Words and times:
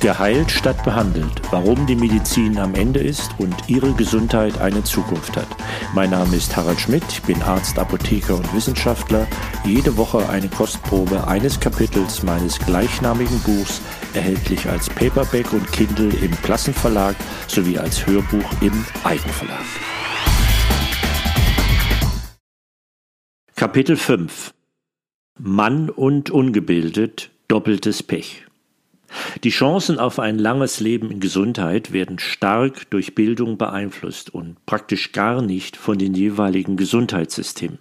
Geheilt 0.00 0.50
statt 0.50 0.82
behandelt. 0.82 1.42
Warum 1.50 1.86
die 1.86 1.94
Medizin 1.94 2.58
am 2.58 2.74
Ende 2.74 3.00
ist 3.00 3.32
und 3.36 3.54
Ihre 3.68 3.92
Gesundheit 3.92 4.58
eine 4.58 4.82
Zukunft 4.82 5.36
hat. 5.36 5.48
Mein 5.94 6.08
Name 6.08 6.36
ist 6.36 6.56
Harald 6.56 6.80
Schmidt, 6.80 7.04
ich 7.10 7.20
bin 7.20 7.42
Arzt, 7.42 7.78
Apotheker 7.78 8.36
und 8.36 8.54
Wissenschaftler. 8.54 9.26
Jede 9.62 9.98
Woche 9.98 10.26
eine 10.30 10.48
Kostprobe 10.48 11.28
eines 11.28 11.60
Kapitels 11.60 12.22
meines 12.22 12.58
gleichnamigen 12.58 13.38
Buchs, 13.40 13.82
erhältlich 14.14 14.66
als 14.70 14.88
Paperback 14.88 15.52
und 15.52 15.70
Kindle 15.70 16.08
im 16.24 16.30
Klassenverlag 16.40 17.14
sowie 17.46 17.76
als 17.76 18.06
Hörbuch 18.06 18.50
im 18.62 18.86
Eigenverlag. 19.04 19.66
Kapitel 23.54 23.96
5 23.96 24.54
Mann 25.38 25.90
und 25.90 26.30
ungebildet, 26.30 27.30
doppeltes 27.48 28.02
Pech. 28.02 28.46
Die 29.44 29.50
Chancen 29.50 29.98
auf 29.98 30.18
ein 30.18 30.38
langes 30.38 30.80
Leben 30.80 31.10
in 31.10 31.20
Gesundheit 31.20 31.92
werden 31.92 32.18
stark 32.18 32.90
durch 32.90 33.14
Bildung 33.14 33.58
beeinflusst 33.58 34.32
und 34.34 34.64
praktisch 34.66 35.12
gar 35.12 35.42
nicht 35.42 35.76
von 35.76 35.98
den 35.98 36.14
jeweiligen 36.14 36.76
Gesundheitssystemen. 36.76 37.78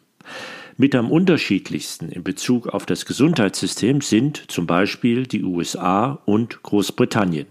Mit 0.82 0.96
am 0.96 1.12
unterschiedlichsten 1.12 2.08
in 2.08 2.24
Bezug 2.24 2.68
auf 2.68 2.86
das 2.86 3.06
Gesundheitssystem 3.06 4.00
sind 4.00 4.50
zum 4.50 4.66
Beispiel 4.66 5.28
die 5.28 5.44
USA 5.44 6.22
und 6.24 6.64
Großbritannien. 6.64 7.48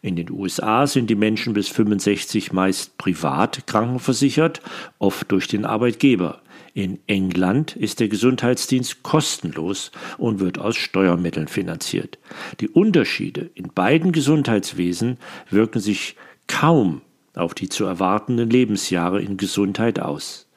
In 0.00 0.16
den 0.16 0.30
USA 0.30 0.86
sind 0.86 1.10
die 1.10 1.14
Menschen 1.14 1.52
bis 1.52 1.68
65 1.68 2.54
meist 2.54 2.96
privat 2.96 3.66
krankenversichert, 3.66 4.62
oft 4.98 5.30
durch 5.30 5.46
den 5.46 5.66
Arbeitgeber. 5.66 6.40
In 6.80 6.98
England 7.06 7.76
ist 7.76 8.00
der 8.00 8.08
Gesundheitsdienst 8.08 9.02
kostenlos 9.02 9.90
und 10.16 10.40
wird 10.40 10.58
aus 10.58 10.76
Steuermitteln 10.76 11.46
finanziert. 11.46 12.18
Die 12.60 12.70
Unterschiede 12.70 13.50
in 13.52 13.68
beiden 13.74 14.12
Gesundheitswesen 14.12 15.18
wirken 15.50 15.80
sich 15.80 16.16
kaum 16.46 17.02
auf 17.34 17.52
die 17.52 17.68
zu 17.68 17.84
erwartenden 17.84 18.48
Lebensjahre 18.48 19.20
in 19.20 19.36
Gesundheit 19.36 20.00
aus. 20.00 20.48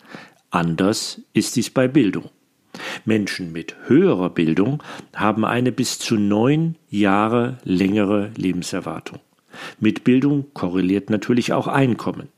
Anders 0.49 1.19
ist 1.33 1.57
dies 1.57 1.69
bei 1.69 1.89
Bildung. 1.89 2.29
Menschen 3.03 3.51
mit 3.51 3.75
höherer 3.87 4.29
Bildung 4.29 4.81
haben 5.13 5.43
eine 5.43 5.73
bis 5.73 5.99
zu 5.99 6.15
neun 6.15 6.77
Jahre 6.89 7.57
längere 7.65 8.31
Lebenserwartung. 8.37 9.19
Mit 9.77 10.05
Bildung 10.05 10.45
korreliert 10.53 11.09
natürlich 11.09 11.51
auch 11.51 11.67
Einkommen. 11.67 12.29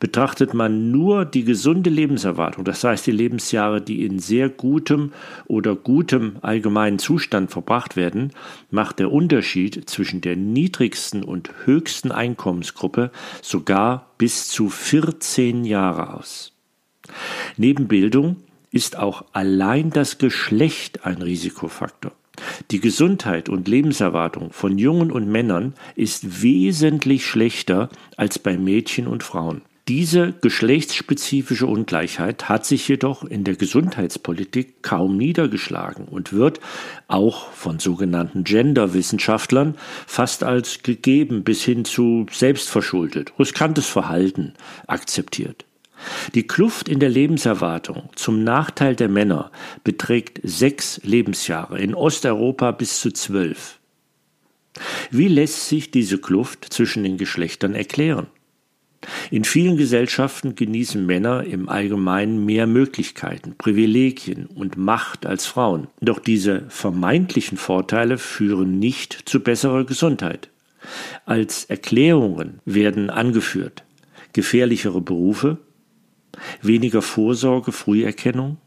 Betrachtet 0.00 0.54
man 0.54 0.90
nur 0.90 1.24
die 1.24 1.44
gesunde 1.44 1.90
Lebenserwartung, 1.90 2.64
das 2.64 2.84
heißt 2.84 3.06
die 3.06 3.12
Lebensjahre, 3.12 3.80
die 3.80 4.04
in 4.04 4.18
sehr 4.18 4.48
gutem 4.48 5.12
oder 5.46 5.74
gutem 5.74 6.36
allgemeinen 6.42 6.98
Zustand 6.98 7.50
verbracht 7.50 7.96
werden, 7.96 8.32
macht 8.70 8.98
der 8.98 9.12
Unterschied 9.12 9.88
zwischen 9.88 10.20
der 10.20 10.36
niedrigsten 10.36 11.22
und 11.22 11.50
höchsten 11.64 12.12
Einkommensgruppe 12.12 13.10
sogar 13.42 14.10
bis 14.18 14.48
zu 14.48 14.68
14 14.68 15.64
Jahre 15.64 16.14
aus. 16.14 16.52
Neben 17.56 17.88
Bildung 17.88 18.36
ist 18.70 18.98
auch 18.98 19.24
allein 19.32 19.90
das 19.90 20.18
Geschlecht 20.18 21.04
ein 21.04 21.22
Risikofaktor. 21.22 22.12
Die 22.70 22.80
Gesundheit 22.80 23.48
und 23.48 23.68
Lebenserwartung 23.68 24.52
von 24.52 24.78
Jungen 24.78 25.10
und 25.10 25.28
Männern 25.28 25.74
ist 25.96 26.42
wesentlich 26.42 27.26
schlechter 27.26 27.88
als 28.16 28.38
bei 28.38 28.56
Mädchen 28.56 29.06
und 29.06 29.22
Frauen. 29.22 29.62
Diese 29.86 30.32
geschlechtsspezifische 30.40 31.66
Ungleichheit 31.66 32.48
hat 32.48 32.64
sich 32.64 32.88
jedoch 32.88 33.22
in 33.22 33.44
der 33.44 33.56
Gesundheitspolitik 33.56 34.82
kaum 34.82 35.18
niedergeschlagen 35.18 36.06
und 36.06 36.32
wird 36.32 36.58
auch 37.06 37.50
von 37.52 37.78
sogenannten 37.78 38.44
Genderwissenschaftlern 38.44 39.76
fast 40.06 40.42
als 40.42 40.82
gegeben 40.82 41.44
bis 41.44 41.64
hin 41.64 41.84
zu 41.84 42.24
selbstverschuldet, 42.32 43.34
riskantes 43.38 43.86
Verhalten 43.86 44.54
akzeptiert. 44.86 45.66
Die 46.34 46.46
Kluft 46.46 46.88
in 46.88 47.00
der 47.00 47.08
Lebenserwartung 47.08 48.08
zum 48.14 48.44
Nachteil 48.44 48.96
der 48.96 49.08
Männer 49.08 49.50
beträgt 49.84 50.40
sechs 50.42 51.00
Lebensjahre, 51.04 51.78
in 51.78 51.94
Osteuropa 51.94 52.72
bis 52.72 53.00
zu 53.00 53.10
zwölf. 53.12 53.78
Wie 55.10 55.28
lässt 55.28 55.68
sich 55.68 55.90
diese 55.90 56.18
Kluft 56.18 56.72
zwischen 56.72 57.04
den 57.04 57.16
Geschlechtern 57.16 57.74
erklären? 57.74 58.26
In 59.30 59.44
vielen 59.44 59.76
Gesellschaften 59.76 60.54
genießen 60.54 61.04
Männer 61.04 61.44
im 61.44 61.68
Allgemeinen 61.68 62.44
mehr 62.46 62.66
Möglichkeiten, 62.66 63.54
Privilegien 63.56 64.46
und 64.46 64.78
Macht 64.78 65.26
als 65.26 65.46
Frauen. 65.46 65.88
Doch 66.00 66.18
diese 66.18 66.64
vermeintlichen 66.68 67.58
Vorteile 67.58 68.16
führen 68.16 68.78
nicht 68.78 69.28
zu 69.28 69.40
besserer 69.40 69.84
Gesundheit. 69.84 70.48
Als 71.26 71.64
Erklärungen 71.66 72.60
werden 72.64 73.10
angeführt 73.10 73.84
gefährlichere 74.34 75.00
Berufe, 75.00 75.56
weniger 76.62 77.02
Vorsorge, 77.02 77.72
Früherkennung, 77.72 78.58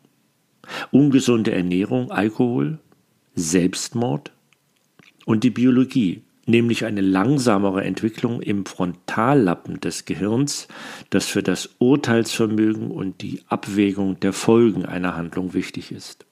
ungesunde 0.92 1.52
Ernährung, 1.52 2.12
Alkohol, 2.12 2.80
Selbstmord 3.36 4.32
und 5.26 5.44
die 5.44 5.50
Biologie, 5.50 6.24
nämlich 6.46 6.86
eine 6.86 7.02
langsamere 7.02 7.84
Entwicklung 7.84 8.42
im 8.42 8.66
Frontallappen 8.66 9.80
des 9.80 10.06
Gehirns, 10.06 10.68
das 11.10 11.26
für 11.26 11.44
das 11.44 11.70
Urteilsvermögen 11.80 12.90
und 12.90 13.22
die 13.22 13.42
Abwägung 13.48 14.20
der 14.20 14.34
Folgen 14.34 14.86
einer 14.86 15.16
Handlung 15.16 15.54
wichtig 15.54 15.92
ist. 15.92 16.26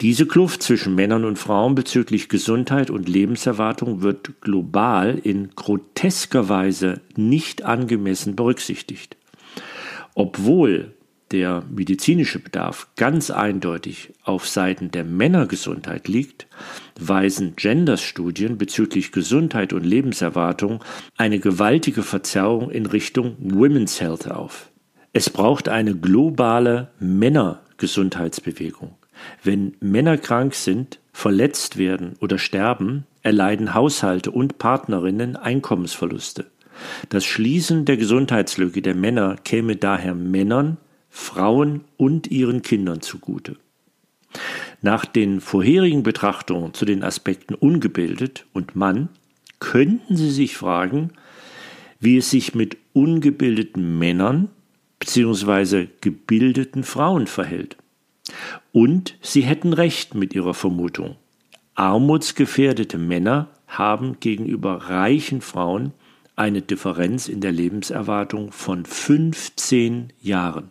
Diese 0.00 0.26
Kluft 0.26 0.62
zwischen 0.62 0.94
Männern 0.94 1.26
und 1.26 1.38
Frauen 1.38 1.74
bezüglich 1.74 2.30
Gesundheit 2.30 2.88
und 2.88 3.06
Lebenserwartung 3.06 4.00
wird 4.00 4.40
global 4.40 5.18
in 5.22 5.50
grotesker 5.54 6.48
Weise 6.48 7.02
nicht 7.16 7.64
angemessen 7.64 8.34
berücksichtigt. 8.34 9.18
Obwohl 10.14 10.94
der 11.30 11.62
medizinische 11.70 12.40
Bedarf 12.40 12.88
ganz 12.96 13.30
eindeutig 13.30 14.12
auf 14.24 14.48
Seiten 14.48 14.90
der 14.90 15.04
Männergesundheit 15.04 16.08
liegt, 16.08 16.46
weisen 16.98 17.54
Genderstudien 17.56 18.58
bezüglich 18.58 19.12
Gesundheit 19.12 19.72
und 19.72 19.84
Lebenserwartung 19.84 20.82
eine 21.16 21.38
gewaltige 21.38 22.02
Verzerrung 22.02 22.70
in 22.70 22.86
Richtung 22.86 23.36
Women's 23.38 24.00
Health 24.00 24.28
auf. 24.30 24.70
Es 25.12 25.30
braucht 25.30 25.68
eine 25.68 25.94
globale 25.94 26.90
Männergesundheitsbewegung. 26.98 28.94
Wenn 29.42 29.76
Männer 29.80 30.18
krank 30.18 30.54
sind, 30.54 30.98
verletzt 31.12 31.76
werden 31.76 32.14
oder 32.20 32.38
sterben, 32.38 33.06
erleiden 33.22 33.74
Haushalte 33.74 34.30
und 34.30 34.58
Partnerinnen 34.58 35.36
Einkommensverluste. 35.36 36.46
Das 37.08 37.24
Schließen 37.24 37.84
der 37.84 37.96
Gesundheitslücke 37.96 38.82
der 38.82 38.94
Männer 38.94 39.36
käme 39.36 39.76
daher 39.76 40.14
Männern, 40.14 40.76
Frauen 41.08 41.84
und 41.96 42.30
ihren 42.30 42.62
Kindern 42.62 43.00
zugute. 43.00 43.56
Nach 44.82 45.04
den 45.04 45.40
vorherigen 45.40 46.02
Betrachtungen 46.02 46.72
zu 46.72 46.84
den 46.84 47.02
Aspekten 47.02 47.54
ungebildet 47.54 48.46
und 48.52 48.76
Mann 48.76 49.08
könnten 49.58 50.16
Sie 50.16 50.30
sich 50.30 50.56
fragen, 50.56 51.12
wie 51.98 52.16
es 52.16 52.30
sich 52.30 52.54
mit 52.54 52.78
ungebildeten 52.92 53.98
Männern 53.98 54.48
bzw. 55.00 55.88
gebildeten 56.00 56.84
Frauen 56.84 57.26
verhält. 57.26 57.76
Und 58.72 59.16
Sie 59.20 59.42
hätten 59.42 59.72
recht 59.72 60.14
mit 60.14 60.34
Ihrer 60.34 60.54
Vermutung. 60.54 61.16
Armutsgefährdete 61.74 62.98
Männer 62.98 63.48
haben 63.66 64.18
gegenüber 64.20 64.76
reichen 64.88 65.40
Frauen 65.40 65.92
eine 66.40 66.62
Differenz 66.62 67.28
in 67.28 67.42
der 67.42 67.52
Lebenserwartung 67.52 68.50
von 68.50 68.86
15 68.86 70.12
Jahren. 70.22 70.70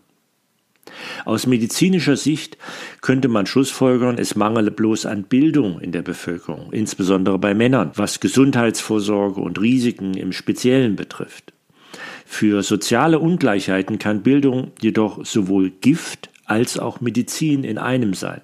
Aus 1.25 1.45
medizinischer 1.45 2.17
Sicht 2.17 2.57
könnte 3.01 3.27
man 3.27 3.45
schlussfolgern, 3.45 4.17
es 4.17 4.35
mangele 4.35 4.71
bloß 4.71 5.05
an 5.05 5.23
Bildung 5.23 5.79
in 5.79 5.91
der 5.91 6.01
Bevölkerung, 6.01 6.73
insbesondere 6.73 7.37
bei 7.37 7.53
Männern, 7.53 7.91
was 7.93 8.19
Gesundheitsvorsorge 8.19 9.39
und 9.39 9.61
Risiken 9.61 10.15
im 10.15 10.31
Speziellen 10.31 10.95
betrifft. 10.95 11.53
Für 12.25 12.63
soziale 12.63 13.19
Ungleichheiten 13.19 13.99
kann 13.99 14.23
Bildung 14.23 14.71
jedoch 14.81 15.23
sowohl 15.23 15.69
Gift 15.69 16.31
als 16.45 16.79
auch 16.79 16.99
Medizin 16.99 17.63
in 17.63 17.77
einem 17.77 18.15
sein. 18.15 18.41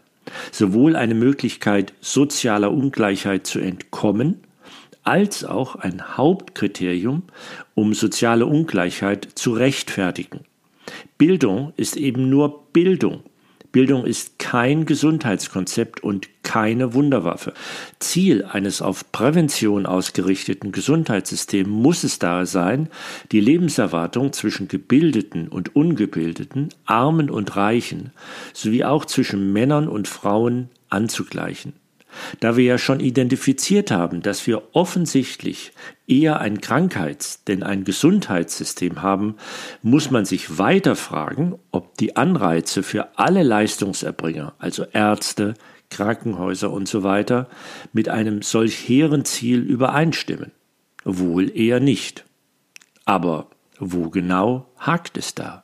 Sowohl 0.51 0.95
eine 0.95 1.15
Möglichkeit 1.15 1.93
sozialer 2.01 2.71
Ungleichheit 2.71 3.47
zu 3.47 3.59
entkommen, 3.59 4.44
als 5.05 5.45
auch 5.45 5.75
ein 5.75 6.17
Hauptkriterium, 6.17 7.23
um 7.75 7.93
soziale 7.93 8.45
Ungleichheit 8.45 9.27
zu 9.35 9.53
rechtfertigen. 9.53 10.41
Bildung 11.17 11.73
ist 11.77 11.95
eben 11.95 12.29
nur 12.29 12.65
Bildung. 12.73 13.23
Bildung 13.71 14.05
ist 14.05 14.39
kein 14.39 14.85
Gesundheitskonzept 14.85 16.01
und 16.01 16.29
keine 16.43 16.93
Wunderwaffe. 16.93 17.53
Ziel 17.99 18.45
eines 18.45 18.81
auf 18.81 19.11
Prävention 19.11 19.85
ausgerichteten 19.85 20.71
Gesundheitssystems 20.71 21.67
muss 21.67 22.05
es 22.05 22.17
daher 22.17 22.45
sein, 22.45 22.87
die 23.33 23.41
Lebenserwartung 23.41 24.31
zwischen 24.31 24.69
Gebildeten 24.69 25.49
und 25.49 25.75
Ungebildeten, 25.75 26.69
Armen 26.85 27.29
und 27.29 27.57
Reichen 27.57 28.11
sowie 28.53 28.85
auch 28.85 29.03
zwischen 29.03 29.51
Männern 29.51 29.89
und 29.89 30.07
Frauen 30.07 30.69
anzugleichen. 30.89 31.73
Da 32.39 32.57
wir 32.57 32.63
ja 32.63 32.77
schon 32.77 32.99
identifiziert 32.99 33.91
haben, 33.91 34.21
dass 34.21 34.45
wir 34.47 34.63
offensichtlich 34.73 35.71
eher 36.07 36.39
ein 36.39 36.61
Krankheits- 36.61 37.43
denn 37.43 37.63
ein 37.63 37.83
Gesundheitssystem 37.83 39.01
haben, 39.01 39.35
muss 39.81 40.11
man 40.11 40.25
sich 40.25 40.57
weiter 40.57 40.95
fragen, 40.95 41.57
ob 41.71 41.97
die 41.97 42.15
Anreize 42.15 42.83
für 42.83 43.17
alle 43.17 43.43
Leistungserbringer, 43.43 44.53
also 44.59 44.85
Ärzte, 44.91 45.55
Krankenhäuser 45.89 46.73
usw., 46.73 47.23
so 47.27 47.45
mit 47.93 48.09
einem 48.09 48.41
solch 48.41 48.75
hehren 48.87 49.25
Ziel 49.25 49.59
übereinstimmen. 49.61 50.51
Wohl 51.03 51.55
eher 51.55 51.79
nicht. 51.79 52.25
Aber 53.05 53.47
wo 53.79 54.09
genau 54.09 54.67
hakt 54.79 55.17
es 55.17 55.35
da? 55.35 55.63